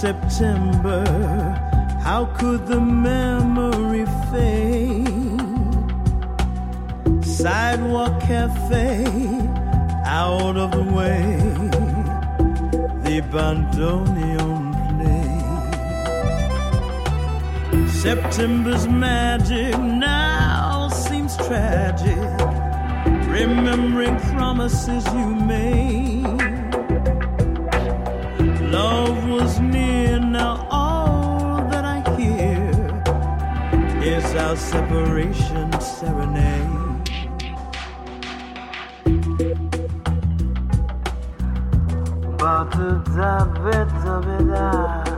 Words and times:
September, 0.00 1.04
how 2.04 2.26
could 2.38 2.68
the 2.68 2.80
memory 2.80 4.06
fade? 4.30 5.08
Sidewalk 7.24 8.20
cafe, 8.20 9.04
out 10.04 10.56
of 10.56 10.70
the 10.70 10.84
way, 10.98 11.36
the 13.02 13.20
bandoneon 13.32 14.57
September's 18.02 18.86
magic 18.86 19.76
now 19.76 20.88
seems 20.88 21.36
tragic, 21.36 22.16
remembering 23.26 24.16
promises 24.20 25.04
you 25.14 25.34
made. 25.34 26.22
Love 28.70 29.28
was 29.28 29.58
near, 29.58 30.20
now 30.20 30.64
all 30.70 31.56
that 31.72 31.84
I 31.84 31.98
hear 32.16 32.70
is 34.00 34.24
our 34.36 34.54
separation 34.54 35.72
serenade. 35.80 37.08
Serenade. 39.18 39.68
Da 42.38 42.64
da 42.64 44.20
da 44.38 45.17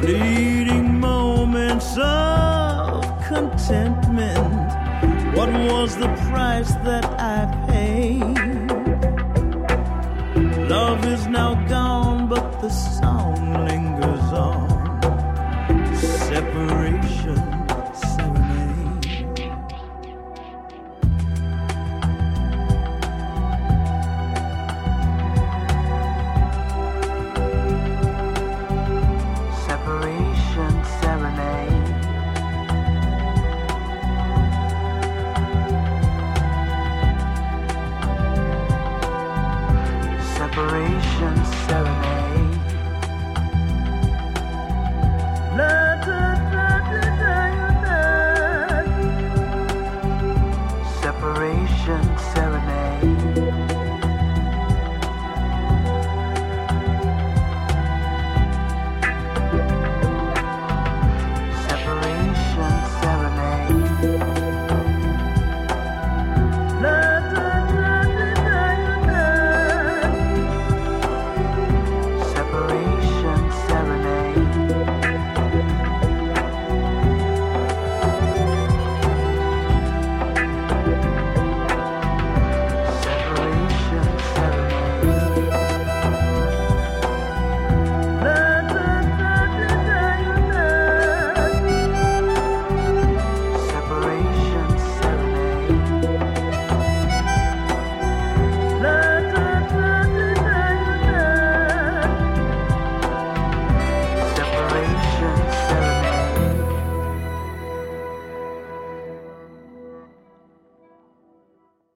Fleeting 0.00 0.98
moments 1.00 1.96
of 1.98 3.04
contentment. 3.26 4.38
What 5.36 5.50
was 5.52 5.96
the 5.96 6.08
price 6.30 6.72
that 6.86 7.04
I 7.18 7.46
paid? 7.68 8.20
Love 10.68 11.04
is 11.06 11.26
now 11.26 11.54
gone, 11.68 12.28
but 12.28 12.60
the 12.60 12.70
serenade. 52.18 53.17